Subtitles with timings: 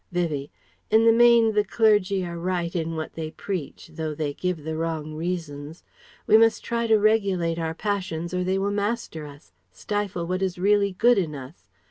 [0.11, 0.49] Vivie:
[0.89, 4.75] "In the main the clergy are right in what they preach though they give the
[4.75, 5.83] wrong reasons.
[6.25, 10.57] We must try to regulate our passions or they will master us, stifle what is
[10.57, 11.67] really good in us.